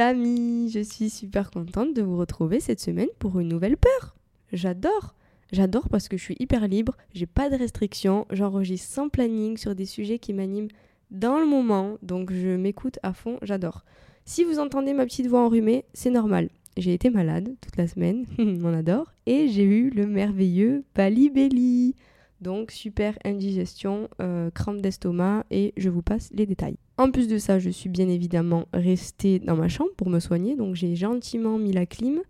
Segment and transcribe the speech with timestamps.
[0.00, 4.16] Amis, je suis super contente de vous retrouver cette semaine pour une nouvelle peur.
[4.52, 5.14] J'adore,
[5.52, 9.74] j'adore parce que je suis hyper libre, j'ai pas de restrictions, j'enregistre sans planning sur
[9.74, 10.68] des sujets qui m'animent
[11.10, 13.84] dans le moment, donc je m'écoute à fond, j'adore.
[14.24, 16.50] Si vous entendez ma petite voix enrhumée, c'est normal.
[16.76, 21.94] J'ai été malade toute la semaine, on adore, et j'ai eu le merveilleux Palibelli.
[22.40, 26.78] Donc super indigestion, euh, crampe d'estomac et je vous passe les détails.
[27.00, 30.54] En plus de ça, je suis bien évidemment restée dans ma chambre pour me soigner,
[30.54, 32.20] donc j'ai gentiment mis la clim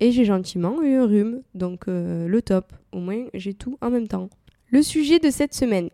[0.00, 2.72] et j'ai gentiment eu un rhume, donc euh, le top.
[2.92, 4.30] Au moins j'ai tout en même temps.
[4.70, 5.90] Le sujet de cette semaine,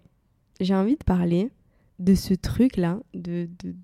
[0.60, 1.50] j'ai envie de parler
[1.98, 3.74] de ce truc là, de, de,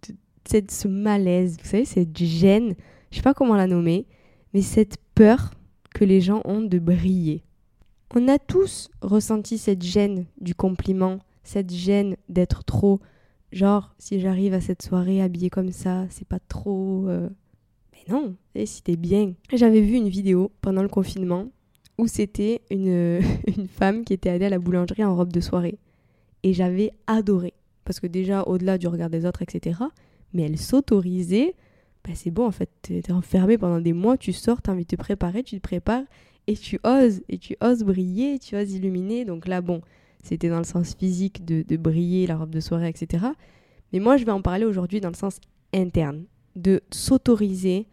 [0.53, 2.77] de ce malaise, vous savez, cette gêne,
[3.11, 4.07] je sais pas comment la nommer,
[4.55, 5.51] mais cette peur
[5.93, 7.43] que les gens ont de briller.
[8.15, 13.01] On a tous ressenti cette gêne du compliment, cette gêne d'être trop.
[13.53, 17.07] Genre, si j'arrive à cette soirée habillée comme ça, c'est pas trop.
[17.09, 17.29] euh,
[17.93, 19.35] Mais non, et si t'es bien.
[19.53, 21.49] J'avais vu une vidéo pendant le confinement
[21.97, 23.21] où c'était une,
[23.57, 25.79] une femme qui était allée à la boulangerie en robe de soirée.
[26.43, 27.55] Et j'avais adoré.
[27.85, 29.81] Parce que déjà, au-delà du regard des autres, etc.,
[30.35, 31.55] mais elle s'autorisait.
[32.05, 34.89] Bah, c'est bon, en fait, t'es enfermé pendant des mois, tu sors, t'as envie de
[34.89, 36.05] te préparer, tu te prépares
[36.47, 39.25] et tu oses, et tu oses briller, tu oses illuminer.
[39.25, 39.81] Donc là, bon,
[40.23, 43.27] c'était dans le sens physique de, briller, la robe de soirée, etc.
[43.93, 45.41] Mais moi, je vais en parler aujourd'hui dans le sens
[45.73, 46.25] interne,
[46.57, 47.87] de s'autoriser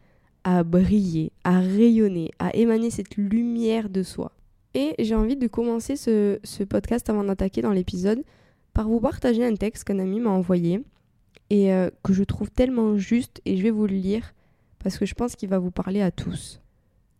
[0.44, 4.32] à briller, à rayonner, à émaner cette lumière de soi.
[4.74, 8.24] Et j'ai envie de commencer ce, ce podcast avant d'attaquer dans l'épisode
[8.74, 10.84] par vous partager un texte qu'un ami m'a envoyé
[11.50, 14.34] et euh, que je trouve tellement juste et je vais vous le lire
[14.80, 16.62] parce que je pense qu'il va vous parler à tous.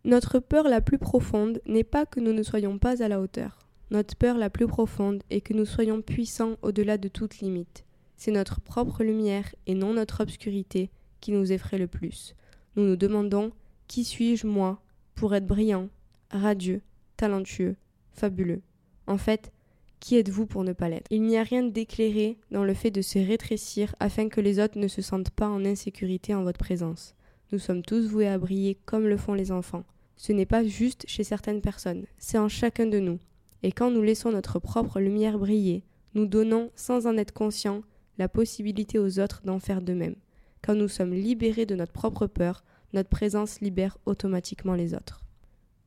[0.04, 3.65] Notre peur la plus profonde n'est pas que nous ne soyons pas à la hauteur.
[3.92, 7.86] Notre peur la plus profonde est que nous soyons puissants au-delà de toute limite.
[8.18, 10.90] C'est notre propre lumière et non notre obscurité
[11.22, 12.36] qui nous effraie le plus.
[12.76, 13.52] Nous nous demandons
[13.88, 14.82] qui suis-je moi
[15.14, 15.90] pour être brillant,
[16.32, 16.82] radieux,
[17.18, 17.76] talentueux,
[18.12, 18.62] fabuleux?
[19.08, 19.52] En fait,
[20.00, 21.08] qui êtes-vous pour ne pas l'être?
[21.12, 24.80] Il n'y a rien d'éclairé dans le fait de se rétrécir afin que les autres
[24.80, 27.16] ne se sentent pas en insécurité en votre présence.
[27.52, 29.84] Nous sommes tous voués à briller comme le font les enfants.
[30.18, 33.20] Ce n'est pas juste chez certaines personnes, c'est en chacun de nous.
[33.64, 35.84] Et quand nous laissons notre propre lumière briller,
[36.14, 37.82] nous donnons, sans en être conscients,
[38.18, 40.16] la possibilité aux autres d'en faire de même.
[40.62, 42.64] Quand nous sommes libérés de notre propre peur,
[42.94, 45.22] notre présence libère automatiquement les autres.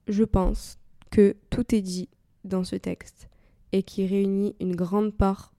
[0.06, 0.78] Je pense
[1.10, 2.08] que tout est dit
[2.44, 3.28] dans ce texte
[3.72, 5.52] et qui réunit une grande part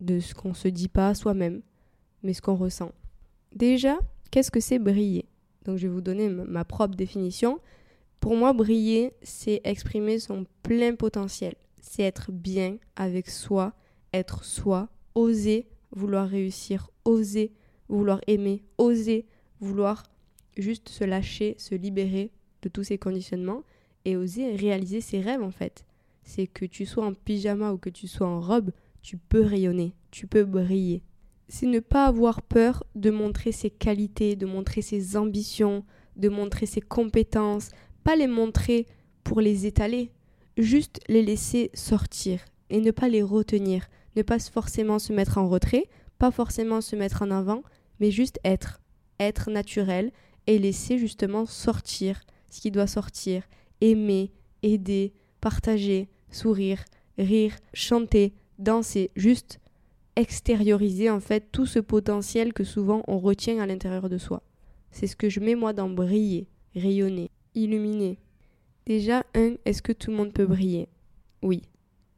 [0.00, 1.62] de ce qu'on se dit pas à soi-même,
[2.22, 2.92] mais ce qu'on ressent.
[3.54, 3.98] Déjà,
[4.30, 5.26] qu'est-ce que c'est briller?
[5.64, 7.60] Donc je vais vous donner ma propre définition.
[8.20, 11.54] Pour moi, briller, c'est exprimer son plein potentiel.
[11.80, 13.74] C'est être bien avec soi,
[14.12, 17.52] être soi, oser vouloir réussir, oser
[17.88, 19.26] vouloir aimer, oser
[19.60, 20.04] vouloir
[20.56, 22.30] juste se lâcher, se libérer
[22.62, 23.62] de tous ces conditionnements
[24.04, 25.84] et oser réaliser ses rêves en fait.
[26.22, 29.94] C'est que tu sois en pyjama ou que tu sois en robe, tu peux rayonner,
[30.10, 31.02] tu peux briller.
[31.48, 35.84] C'est ne pas avoir peur de montrer ses qualités, de montrer ses ambitions,
[36.16, 37.70] de montrer ses compétences,
[38.08, 38.86] pas les montrer
[39.22, 40.10] pour les étaler,
[40.56, 42.40] juste les laisser sortir
[42.70, 43.86] et ne pas les retenir,
[44.16, 45.84] ne pas forcément se mettre en retrait,
[46.16, 47.62] pas forcément se mettre en avant,
[48.00, 48.80] mais juste être,
[49.20, 50.10] être naturel
[50.46, 53.42] et laisser justement sortir ce qui doit sortir,
[53.82, 54.32] aimer,
[54.62, 55.12] aider,
[55.42, 56.82] partager, sourire,
[57.18, 59.60] rire, chanter, danser, juste
[60.16, 64.42] extérioriser en fait tout ce potentiel que souvent on retient à l'intérieur de soi.
[64.92, 67.30] C'est ce que je mets moi dans briller, rayonner,
[67.62, 68.18] illuminer.
[68.86, 70.88] Déjà, un, est-ce que tout le monde peut briller?
[71.42, 71.62] Oui.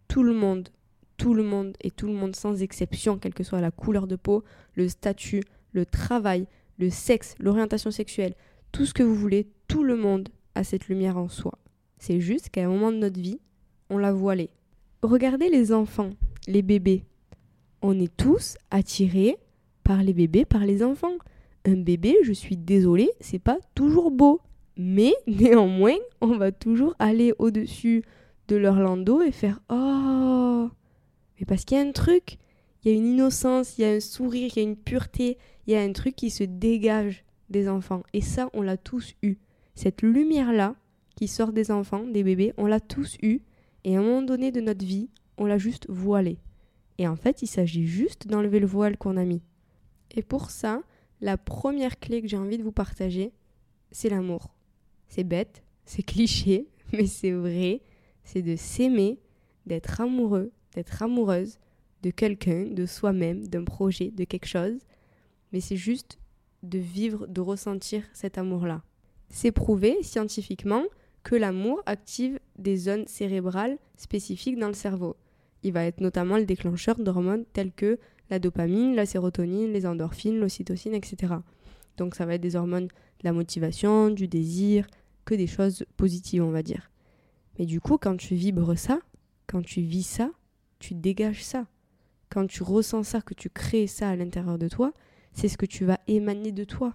[0.09, 0.69] Tout le monde,
[1.17, 4.17] tout le monde et tout le monde sans exception, quelle que soit la couleur de
[4.17, 4.43] peau,
[4.75, 5.43] le statut,
[5.73, 6.47] le travail,
[6.79, 8.35] le sexe, l'orientation sexuelle,
[8.73, 11.59] tout ce que vous voulez, tout le monde à cette lumière en soi.
[11.99, 13.41] C'est juste qu'à un moment de notre vie,
[13.91, 14.51] on l'a voilée.
[15.03, 16.11] Regardez les enfants,
[16.47, 17.05] les bébés.
[17.83, 19.37] On est tous attirés
[19.85, 21.19] par les bébés, par les enfants.
[21.67, 24.41] Un bébé, je suis désolée, c'est pas toujours beau.
[24.83, 28.03] Mais néanmoins, on va toujours aller au-dessus
[28.49, 30.71] de leur landau et faire Oh
[31.39, 32.39] Mais parce qu'il y a un truc,
[32.83, 35.37] il y a une innocence, il y a un sourire, il y a une pureté,
[35.67, 38.03] il y a un truc qui se dégage des enfants.
[38.15, 39.37] Et ça, on l'a tous eu.
[39.75, 40.75] Cette lumière-là
[41.15, 43.43] qui sort des enfants, des bébés, on l'a tous eu.
[43.85, 46.39] Et à un moment donné de notre vie, on l'a juste voilé.
[46.97, 49.43] Et en fait, il s'agit juste d'enlever le voile qu'on a mis.
[50.11, 50.81] Et pour ça,
[51.21, 53.33] la première clé que j'ai envie de vous partager,
[53.93, 54.55] c'est l'amour.
[55.11, 57.83] C'est bête, c'est cliché, mais c'est vrai.
[58.25, 59.19] C'est de s'aimer,
[59.67, 61.59] d'être amoureux, d'être amoureuse
[62.03, 64.79] de quelqu'un, de soi-même, d'un projet, de quelque chose.
[65.53, 66.19] Mais c'est juste
[66.63, 68.83] de vivre, de ressentir cet amour-là.
[69.29, 70.85] C'est prouvé scientifiquement
[71.25, 75.17] que l'amour active des zones cérébrales spécifiques dans le cerveau.
[75.63, 77.99] Il va être notamment le déclencheur d'hormones telles que
[78.31, 81.35] la dopamine, la sérotonine, les endorphines, l'ocytocine, etc.
[81.97, 84.87] Donc ça va être des hormones de la motivation, du désir,
[85.31, 86.91] que des choses positives, on va dire.
[87.57, 88.99] Mais du coup, quand tu vibres ça,
[89.47, 90.31] quand tu vis ça,
[90.81, 91.69] tu dégages ça.
[92.31, 94.93] Quand tu ressens ça, que tu crées ça à l'intérieur de toi,
[95.33, 96.95] c'est ce que tu vas émaner de toi.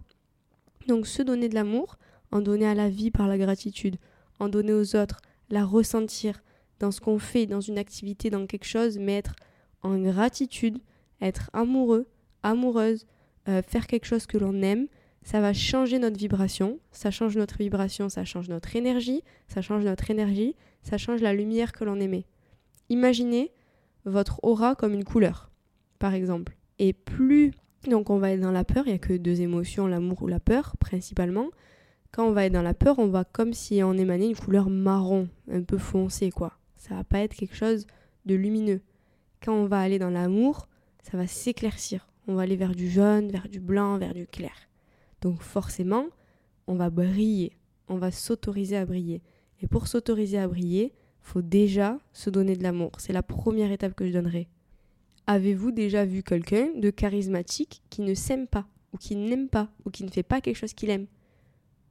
[0.88, 1.98] Donc se donner de l'amour,
[2.32, 3.96] en donner à la vie par la gratitude,
[4.40, 6.44] en donner aux autres, la ressentir
[6.80, 9.36] dans ce qu'on fait, dans une activité, dans quelque chose, mais être
[9.82, 10.80] en gratitude,
[11.22, 12.06] être amoureux,
[12.44, 13.06] amoureuse,
[13.48, 14.88] euh, faire quelque chose que l'on aime,
[15.26, 19.84] ça va changer notre vibration, ça change notre vibration, ça change notre énergie, ça change
[19.84, 22.26] notre énergie, ça change la lumière que l'on émet.
[22.90, 23.52] Imaginez
[24.06, 25.50] votre aura comme une couleur,
[25.98, 26.56] par exemple.
[26.78, 27.54] Et plus
[27.90, 30.28] donc on va être dans la peur, il n'y a que deux émotions, l'amour ou
[30.28, 31.50] la peur principalement.
[32.12, 34.70] Quand on va être dans la peur, on va comme si on émanait une couleur
[34.70, 36.54] marron, un peu foncé quoi.
[36.78, 37.88] Ça va pas être quelque chose
[38.26, 38.82] de lumineux.
[39.44, 40.68] Quand on va aller dans l'amour,
[41.02, 42.08] ça va s'éclaircir.
[42.28, 44.54] On va aller vers du jaune, vers du blanc, vers du clair.
[45.22, 46.06] Donc forcément,
[46.68, 47.54] on va briller,
[47.88, 49.22] on va s'autoriser à briller.
[49.62, 52.92] Et pour s'autoriser à briller, faut déjà se donner de l'amour.
[53.00, 54.48] C'est la première étape que je donnerai.
[55.28, 59.90] Avez-vous déjà vu quelqu'un de charismatique qui ne s'aime pas, ou qui n'aime pas, ou
[59.90, 61.08] qui ne fait pas quelque chose qu'il aime?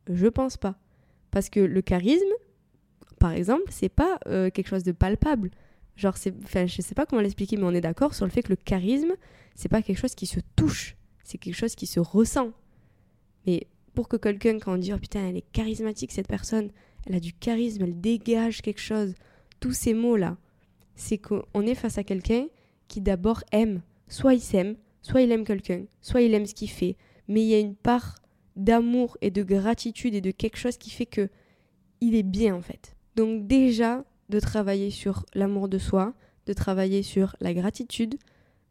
[0.08, 0.76] Je pense pas.
[1.32, 2.22] Parce que le charisme,
[3.18, 5.50] par exemple, c'est pas euh, quelque chose de palpable.
[5.96, 8.42] Genre, c'est, enfin, je sais pas comment l'expliquer, mais on est d'accord sur le fait
[8.42, 9.14] que le charisme,
[9.56, 12.52] c'est pas quelque chose qui se touche, c'est quelque chose qui se ressent.
[13.46, 16.70] Mais pour que quelqu'un, quand on dit, oh putain, elle est charismatique cette personne,
[17.06, 19.14] elle a du charisme, elle dégage quelque chose,
[19.60, 20.36] tous ces mots-là,
[20.96, 22.46] c'est qu'on est face à quelqu'un
[22.88, 23.82] qui d'abord aime.
[24.08, 26.96] Soit il s'aime, soit il aime quelqu'un, soit il aime ce qu'il fait,
[27.28, 28.16] mais il y a une part
[28.56, 31.28] d'amour et de gratitude et de quelque chose qui fait que
[32.00, 32.96] il est bien en fait.
[33.16, 36.14] Donc déjà de travailler sur l'amour de soi,
[36.46, 38.16] de travailler sur la gratitude.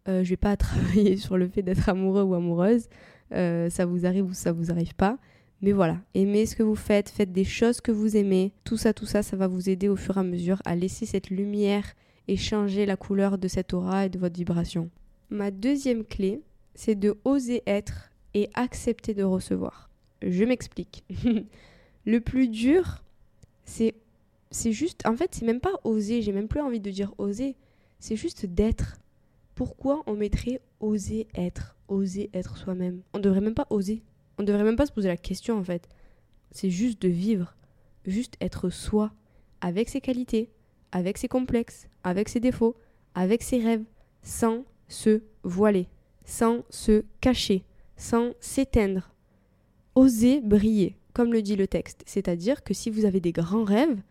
[0.08, 2.88] Euh, je vais pas travailler sur le fait d'être amoureux ou amoureuse,
[3.33, 5.18] euh, ça vous arrive ou ça vous arrive pas.
[5.62, 8.51] Mais voilà, aimez ce que vous faites, faites des choses que vous aimez.
[8.63, 11.06] Tout ça, tout ça, ça va vous aider au fur et à mesure à laisser
[11.06, 11.85] cette lumière
[12.27, 14.89] et changer la couleur de cette aura et de votre vibration.
[15.30, 16.41] Ma deuxième clé,
[16.75, 19.89] c'est de oser être et accepter de recevoir.
[20.21, 21.03] Je m'explique.
[22.06, 23.03] le plus dur,
[23.65, 23.95] c'est
[24.51, 27.56] c'est juste en fait, c'est même pas oser, j'ai même plus envie de dire oser,
[27.99, 28.97] c'est juste d'être.
[29.56, 34.04] Pourquoi on mettrait oser être, oser être soi-même On devrait même pas oser.
[34.37, 35.87] On devrait même pas se poser la question en fait.
[36.52, 37.56] C'est juste de vivre,
[38.06, 39.11] juste être soi
[39.61, 40.49] avec ses qualités,
[40.92, 42.75] avec ses complexes, avec ses défauts,
[43.16, 43.83] avec ses rêves,
[44.21, 45.87] sans se voiler,
[46.25, 47.63] sans se cacher,
[47.97, 49.11] sans s'éteindre.
[49.95, 52.04] Osez briller, comme le dit le texte.
[52.06, 54.02] C'est-à-dire que si vous avez des grands rêves,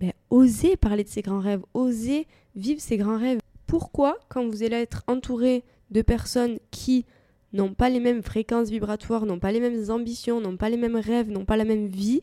[0.00, 3.40] ben, osez parler de ces grands rêves, osez vivre ces grands rêves.
[3.66, 7.04] Pourquoi, quand vous allez être entouré de personnes qui
[7.52, 10.96] n'ont pas les mêmes fréquences vibratoires, n'ont pas les mêmes ambitions, n'ont pas les mêmes
[10.96, 12.22] rêves, n'ont pas la même vie,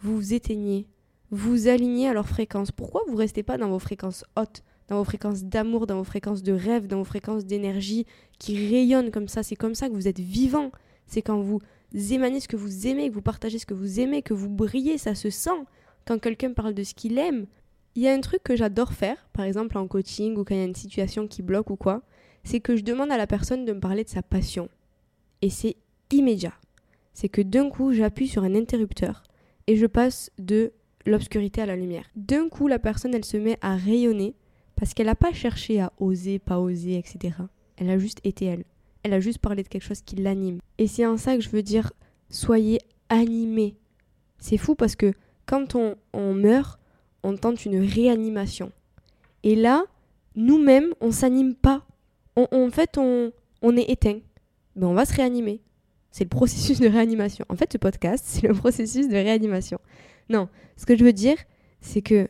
[0.00, 0.86] vous vous éteignez,
[1.30, 2.70] vous alignez à leur fréquence.
[2.70, 6.42] Pourquoi vous restez pas dans vos fréquences hautes, dans vos fréquences d'amour, dans vos fréquences
[6.42, 8.06] de rêve, dans vos fréquences d'énergie
[8.38, 9.42] qui rayonnent comme ça?
[9.42, 10.70] C'est comme ça que vous êtes vivant.
[11.06, 11.60] C'est quand vous
[11.92, 14.98] émanez ce que vous aimez, que vous partagez ce que vous aimez, que vous brillez,
[14.98, 15.64] ça se sent.
[16.06, 17.46] Quand quelqu'un parle de ce qu'il aime,
[17.94, 20.58] il y a un truc que j'adore faire, par exemple en coaching ou quand il
[20.58, 22.02] y a une situation qui bloque ou quoi,
[22.46, 24.68] c'est que je demande à la personne de me parler de sa passion.
[25.42, 25.76] Et c'est
[26.12, 26.54] immédiat.
[27.12, 29.24] C'est que d'un coup, j'appuie sur un interrupteur
[29.66, 30.72] et je passe de
[31.06, 32.04] l'obscurité à la lumière.
[32.14, 34.34] D'un coup, la personne, elle se met à rayonner
[34.76, 37.36] parce qu'elle n'a pas cherché à oser, pas oser, etc.
[37.76, 38.64] Elle a juste été elle.
[39.02, 40.60] Elle a juste parlé de quelque chose qui l'anime.
[40.78, 41.92] Et c'est en ça que je veux dire,
[42.30, 43.74] soyez animés.
[44.38, 45.12] C'est fou parce que
[45.46, 46.78] quand on, on meurt,
[47.24, 48.70] on tente une réanimation.
[49.42, 49.84] Et là,
[50.36, 51.85] nous-mêmes, on s'anime pas.
[52.36, 53.32] On- en fait, on,
[53.76, 54.18] est éteint.
[54.76, 55.60] Ben, on va se réanimer.
[56.10, 57.44] C'est le processus de réanimation.
[57.48, 59.78] En fait, ce podcast, c'est le processus de réanimation.
[60.28, 61.36] Non, ce que je veux dire,
[61.80, 62.28] c'est que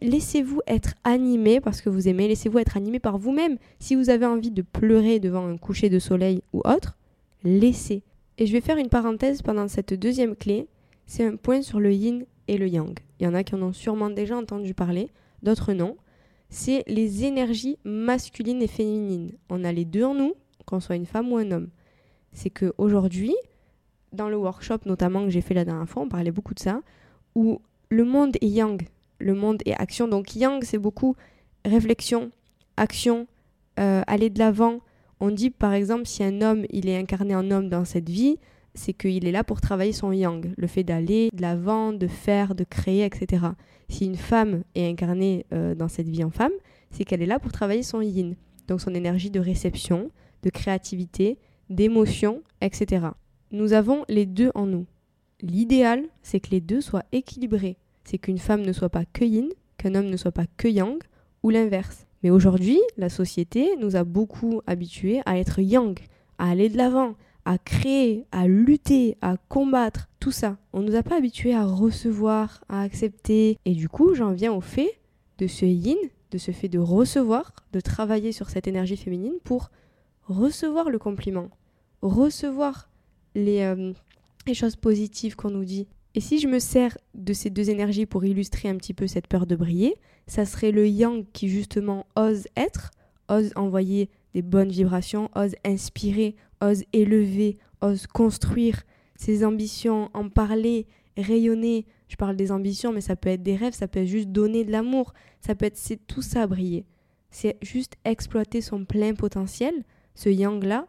[0.00, 3.56] laissez-vous être animé parce que vous aimez, laissez-vous être animé par vous-même.
[3.78, 6.96] Si vous avez envie de pleurer devant un coucher de soleil ou autre,
[7.44, 8.02] laissez.
[8.38, 10.68] Et je vais faire une parenthèse pendant cette deuxième clé.
[11.06, 12.96] C'est un point sur le yin et le yang.
[13.18, 15.08] Il y en a qui en ont sûrement déjà entendu parler,
[15.42, 15.96] d'autres non.
[16.50, 19.32] C'est les énergies masculines et féminines.
[19.50, 21.68] On a les deux en nous, qu'on soit une femme ou un homme.
[22.32, 23.34] C'est que aujourd'hui,
[24.12, 26.80] dans le workshop notamment que j'ai fait la dernière fois, on parlait beaucoup de ça,
[27.34, 28.82] où le monde est yang,
[29.18, 30.08] le monde est action.
[30.08, 31.16] Donc yang, c'est beaucoup
[31.64, 32.30] réflexion,
[32.76, 33.26] action,
[33.78, 34.80] euh, aller de l'avant.
[35.20, 38.38] On dit par exemple si un homme, il est incarné en homme dans cette vie,
[38.78, 42.54] c'est qu'il est là pour travailler son yang, le fait d'aller de l'avant, de faire,
[42.54, 43.46] de créer, etc.
[43.88, 46.52] Si une femme est incarnée euh, dans cette vie en femme,
[46.90, 48.36] c'est qu'elle est là pour travailler son yin,
[48.68, 50.10] donc son énergie de réception,
[50.42, 53.08] de créativité, d'émotion, etc.
[53.50, 54.86] Nous avons les deux en nous.
[55.40, 57.76] L'idéal, c'est que les deux soient équilibrés.
[58.04, 60.98] C'est qu'une femme ne soit pas que yin, qu'un homme ne soit pas que yang,
[61.42, 62.06] ou l'inverse.
[62.22, 65.98] Mais aujourd'hui, la société nous a beaucoup habitués à être yang,
[66.38, 67.14] à aller de l'avant,
[67.48, 70.58] à créer, à lutter, à combattre, tout ça.
[70.74, 73.56] On nous a pas habitués à recevoir, à accepter.
[73.64, 75.00] Et du coup, j'en viens au fait
[75.38, 75.96] de ce yin,
[76.30, 79.70] de ce fait de recevoir, de travailler sur cette énergie féminine pour
[80.24, 81.48] recevoir le compliment,
[82.02, 82.90] recevoir
[83.34, 83.94] les, euh,
[84.46, 85.88] les choses positives qu'on nous dit.
[86.14, 89.26] Et si je me sers de ces deux énergies pour illustrer un petit peu cette
[89.26, 92.90] peur de briller, ça serait le yang qui justement ose être,
[93.30, 98.82] ose envoyer des bonnes vibrations, ose inspirer, ose élever, ose construire
[99.16, 101.86] ses ambitions, en parler, rayonner.
[102.08, 104.64] Je parle des ambitions, mais ça peut être des rêves, ça peut être juste donner
[104.64, 106.84] de l'amour, ça peut être c'est tout ça briller.
[107.30, 110.86] C'est juste exploiter son plein potentiel, ce yang là,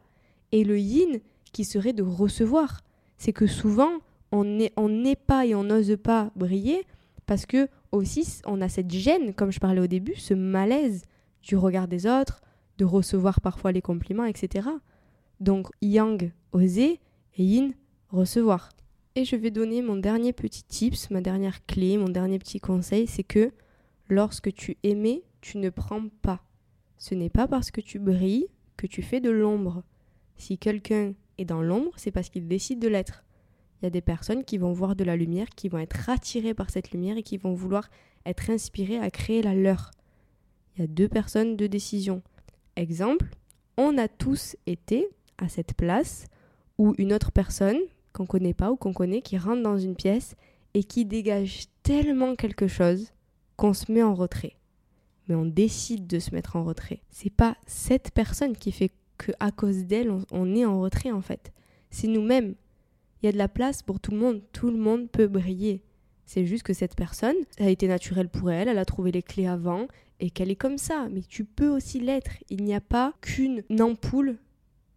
[0.52, 1.20] et le yin
[1.52, 2.82] qui serait de recevoir.
[3.18, 4.00] C'est que souvent
[4.32, 6.86] on n'est pas et on n'ose pas briller
[7.26, 11.04] parce que aussi on a cette gêne, comme je parlais au début, ce malaise
[11.42, 12.42] du regard des autres,
[12.80, 14.68] de recevoir parfois les compliments, etc.
[15.40, 17.00] Donc yang, oser,
[17.38, 17.74] et yin,
[18.10, 18.70] recevoir.
[19.16, 23.06] Et je vais donner mon dernier petit tips, ma dernière clé, mon dernier petit conseil,
[23.06, 23.52] c'est que
[24.08, 26.42] lorsque tu aimais, tu ne prends pas.
[26.98, 29.84] Ce n'est pas parce que tu brilles que tu fais de l'ombre.
[30.38, 33.26] Si quelqu'un est dans l'ombre, c'est parce qu'il décide de l'être.
[33.82, 36.54] Il y a des personnes qui vont voir de la lumière, qui vont être attirées
[36.54, 37.90] par cette lumière et qui vont vouloir
[38.26, 39.92] être inspirées à créer la leur.
[40.76, 42.22] Il y a deux personnes, deux décisions.
[42.80, 43.26] Exemple,
[43.76, 46.28] on a tous été à cette place
[46.78, 47.78] où une autre personne
[48.14, 50.38] qu'on connaît pas ou qu'on connaît qui rentre dans une pièce
[50.74, 53.12] et qui dégage tellement quelque chose
[53.58, 54.56] qu'on se met en retrait.
[55.28, 57.02] Mais on décide de se mettre en retrait.
[57.10, 61.12] C'est pas cette personne qui fait que à cause d'elle on, on est en retrait
[61.12, 61.52] en fait.
[61.90, 62.56] C'est nous-mêmes.
[63.22, 64.42] Il y a de la place pour tout le monde.
[64.54, 65.84] Tout le monde peut briller.
[66.26, 69.24] C'est juste que cette personne, ça a été naturel pour elle, elle a trouvé les
[69.24, 69.88] clés avant
[70.20, 71.08] et qu'elle est comme ça.
[71.12, 72.32] Mais tu peux aussi l'être.
[72.50, 74.38] Il n'y a pas qu'une ampoule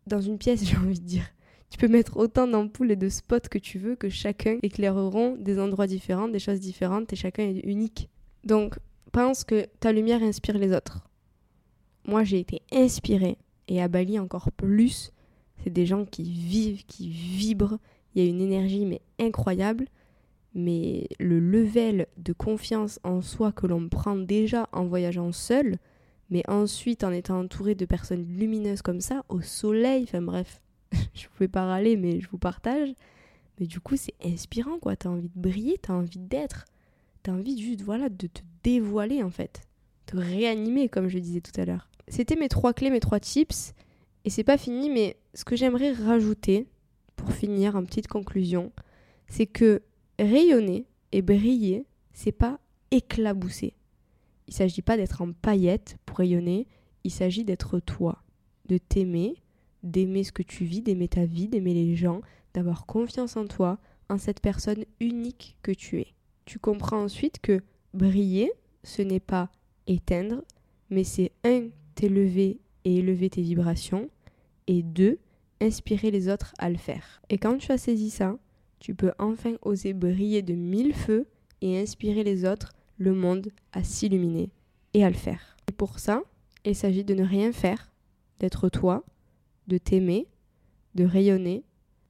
[0.07, 1.27] dans une pièce, j'ai envie de dire.
[1.71, 5.59] Tu peux mettre autant d'ampoules et de spots que tu veux, que chacun éclaireront des
[5.59, 8.11] endroits différents, des choses différentes, et chacun est unique.
[8.45, 8.77] Donc,
[9.11, 11.09] pense que ta lumière inspire les autres.
[12.07, 13.39] Moi, j'ai été inspirée,
[13.69, 15.13] et à Bali encore plus.
[15.63, 17.79] C'est des gens qui vivent, qui vibrent.
[18.15, 19.87] Il y a une énergie, mais incroyable.
[20.55, 25.79] Mais le level de confiance en soi que l'on prend déjà en voyageant seul,
[26.31, 30.61] mais ensuite en étant entouré de personnes lumineuses comme ça, au soleil, enfin bref,
[31.15, 32.95] je pouvais pas râler, mais je vous partage.
[33.61, 34.97] Mais du coup, c'est inspirant, quoi.
[34.97, 36.65] T'as envie de briller, t'as envie d'être.
[37.23, 39.63] T'as envie juste, voilà, de te dévoiler, en fait.
[40.07, 41.89] Te réanimer, comme je disais tout à l'heure.
[42.09, 43.75] C'était mes trois clés, mes trois tips.
[44.25, 46.67] Et c'est pas fini, mais ce que j'aimerais rajouter,
[47.17, 48.73] pour finir, en petite conclusion,
[49.29, 49.83] c'est que
[50.23, 52.59] rayonner et briller, c'est pas
[52.91, 53.75] éclabousser.
[54.49, 56.67] Il s'agit pas d'être en paillettes pour rayonner,
[57.05, 58.23] il s'agit d'être toi,
[58.67, 59.37] de t'aimer,
[59.83, 62.21] d'aimer ce que tu vis, d'aimer ta vie, d'aimer les gens,
[62.55, 66.09] d'avoir confiance en toi, en cette personne unique que tu es.
[66.45, 67.61] Tu comprends ensuite que
[67.95, 68.53] briller,
[68.85, 69.51] ce n'est pas
[69.87, 70.43] éteindre,
[70.91, 74.11] mais c'est un, t'élever et élever tes vibrations,
[74.67, 75.19] et deux,
[75.61, 77.23] inspirer les autres à le faire.
[77.31, 78.37] Et quand tu as saisi ça,
[78.83, 81.29] tu peux enfin oser briller de mille feux
[81.61, 84.51] et inspirer les autres, le monde, à s'illuminer
[84.93, 85.57] et à le faire.
[85.69, 86.25] Et pour ça,
[86.65, 87.93] il s'agit de ne rien faire,
[88.41, 89.05] d'être toi,
[89.69, 90.27] de t'aimer,
[90.97, 91.63] de rayonner,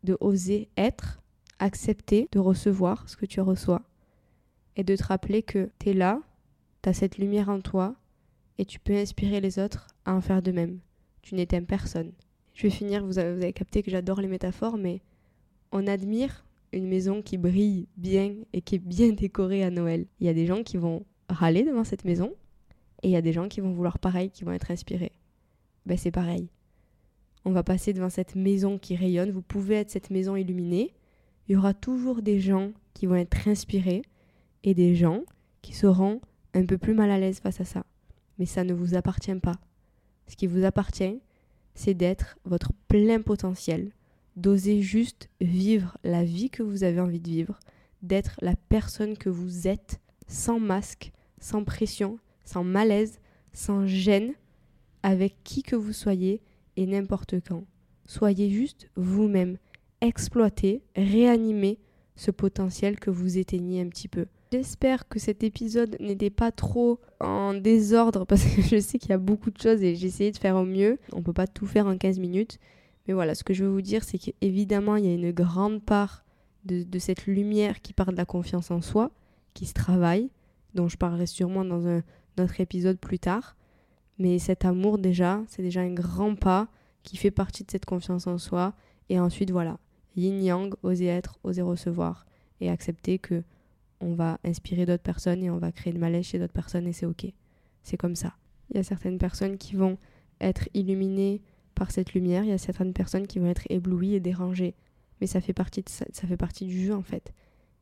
[0.03, 1.21] de oser être,
[1.59, 3.83] accepter de recevoir ce que tu reçois
[4.75, 6.21] est de te rappeler que tu es là,
[6.83, 7.97] tu as cette lumière en toi
[8.57, 10.79] et tu peux inspirer les autres à en faire de même.
[11.21, 12.13] Tu n'éteins personne.
[12.55, 15.03] Je vais finir, vous avez capté que j'adore les métaphores, mais
[15.71, 20.07] on admire une maison qui brille bien et qui est bien décorée à Noël.
[20.21, 22.35] Il y a des gens qui vont râler devant cette maison
[23.03, 25.13] et il y a des gens qui vont vouloir pareil, qui vont être inspirés.
[25.87, 26.49] Ben c'est pareil.
[27.45, 30.95] On va passer devant cette maison qui rayonne, vous pouvez être cette maison illuminée.
[31.49, 34.03] Il y aura toujours des gens qui vont être inspirés
[34.63, 35.25] et des gens
[35.61, 36.21] qui seront
[36.55, 37.85] un peu plus mal à l'aise face à ça.
[38.39, 39.59] Mais ça ne vous appartient pas.
[40.29, 41.21] Ce qui vous appartient,
[41.75, 43.93] c'est d'être votre plein potentiel,
[44.37, 47.59] d'oser juste vivre la vie que vous avez envie de vivre,
[48.03, 53.21] d'être la personne que vous êtes, sans masque, sans pression, sans malaise,
[53.53, 54.33] sans gêne,
[55.03, 56.41] avec qui que vous soyez
[56.77, 57.65] et n'importe quand.
[58.07, 59.59] Soyez juste vous-même,
[60.01, 61.79] exploitez, réanimez
[62.17, 64.27] ce potentiel que vous éteignez un petit peu.
[64.53, 69.15] J'espère que cet épisode n'était pas trop en désordre parce que je sais qu'il y
[69.15, 70.99] a beaucoup de choses et j'ai essayé de faire au mieux.
[71.13, 72.59] On peut pas tout faire en 15 minutes.
[73.07, 75.83] Mais voilà, ce que je veux vous dire, c'est qu'évidemment, il y a une grande
[75.83, 76.25] part
[76.65, 79.11] de, cette lumière qui part de la confiance en soi,
[79.55, 80.31] qui se travaille,
[80.75, 82.03] dont je parlerai sûrement dans un
[82.39, 83.57] autre épisode plus tard.
[84.19, 86.69] Mais cet amour, déjà, c'est déjà un grand pas
[87.03, 88.75] qui fait partie de cette confiance en soi.
[89.09, 89.79] Et ensuite, voilà,
[90.17, 92.27] yin-yang, oser être, oser recevoir
[92.61, 93.43] et accepter que
[94.01, 96.93] on va inspirer d'autres personnes et on va créer de malaise chez d'autres personnes et
[96.93, 97.27] c'est ok.
[97.83, 98.35] C'est comme ça.
[98.71, 99.97] Il y a certaines personnes qui vont
[100.41, 101.41] être illuminées
[101.75, 104.75] par cette lumière, il y a certaines personnes qui vont être éblouies et dérangées.
[105.21, 107.33] Mais ça fait partie, de ça, ça fait partie du jeu en fait.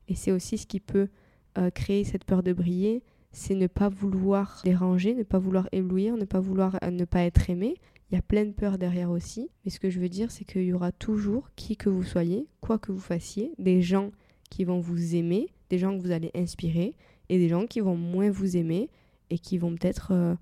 [0.08, 1.08] Et c'est aussi ce qui peut
[1.58, 6.16] euh, créer cette peur de briller, c'est ne pas vouloir déranger, ne pas vouloir éblouir,
[6.16, 7.74] ne pas vouloir euh, ne pas être aimé.
[8.10, 9.50] Il y a plein de peurs derrière aussi.
[9.64, 12.48] Mais ce que je veux dire, c'est qu'il y aura toujours, qui que vous soyez,
[12.60, 14.10] quoi que vous fassiez, des gens
[14.50, 16.96] qui vont vous aimer, des gens que vous allez inspirer,
[17.28, 18.90] et des gens qui vont moins vous aimer
[19.30, 20.34] et qui vont peut-être euh,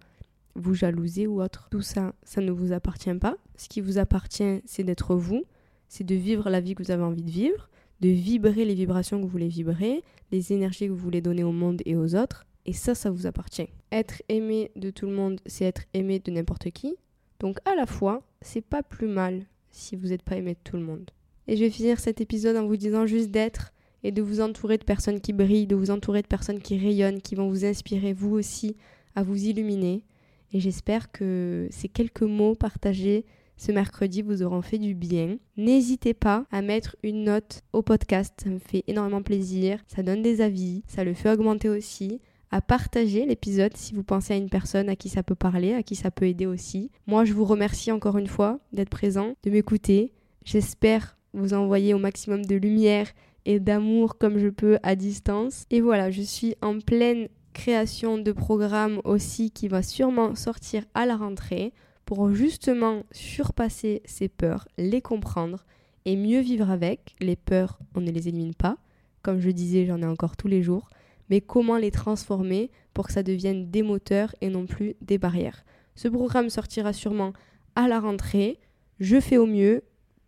[0.58, 1.68] vous jalouser ou autre.
[1.70, 3.36] Tout ça, ça ne vous appartient pas.
[3.56, 5.44] Ce qui vous appartient, c'est d'être vous,
[5.88, 7.68] c'est de vivre la vie que vous avez envie de vivre,
[8.00, 11.52] de vibrer les vibrations que vous voulez vibrer, les énergies que vous voulez donner au
[11.52, 12.46] monde et aux autres.
[12.66, 13.68] Et ça, ça vous appartient.
[13.90, 16.96] Être aimé de tout le monde, c'est être aimé de n'importe qui.
[17.40, 20.76] Donc à la fois, c'est pas plus mal si vous n'êtes pas aimé de tout
[20.76, 21.10] le monde.
[21.46, 23.72] Et je vais finir cet épisode en vous disant juste d'être
[24.04, 27.22] et de vous entourer de personnes qui brillent, de vous entourer de personnes qui rayonnent,
[27.22, 28.76] qui vont vous inspirer vous aussi
[29.14, 30.04] à vous illuminer.
[30.52, 33.24] Et j'espère que ces quelques mots partagés
[33.58, 35.36] ce mercredi vous auront fait du bien.
[35.56, 40.22] N'hésitez pas à mettre une note au podcast, ça me fait énormément plaisir, ça donne
[40.22, 44.48] des avis, ça le fait augmenter aussi à partager l'épisode si vous pensez à une
[44.48, 46.90] personne à qui ça peut parler, à qui ça peut aider aussi.
[47.06, 50.12] Moi, je vous remercie encore une fois d'être présent, de m'écouter.
[50.44, 53.08] J'espère vous envoyer au maximum de lumière
[53.44, 55.66] et d'amour comme je peux à distance.
[55.70, 57.28] Et voilà, je suis en pleine
[57.58, 61.72] création de programme aussi qui va sûrement sortir à la rentrée
[62.04, 65.66] pour justement surpasser ces peurs, les comprendre
[66.04, 67.16] et mieux vivre avec.
[67.18, 68.78] Les peurs, on ne les élimine pas.
[69.22, 70.88] Comme je disais, j'en ai encore tous les jours.
[71.30, 75.64] Mais comment les transformer pour que ça devienne des moteurs et non plus des barrières?
[75.96, 77.32] Ce programme sortira sûrement
[77.74, 78.60] à la rentrée.
[79.00, 79.82] Je fais au mieux.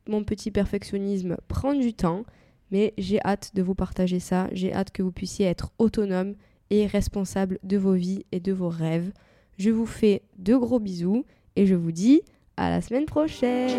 [0.08, 2.24] Mon petit perfectionnisme prend du temps.
[2.72, 4.48] Mais j'ai hâte de vous partager ça.
[4.50, 6.34] J'ai hâte que vous puissiez être autonome
[6.70, 9.12] et responsable de vos vies et de vos rêves.
[9.58, 11.24] Je vous fais de gros bisous
[11.56, 12.22] et je vous dis
[12.56, 13.70] à la semaine prochaine.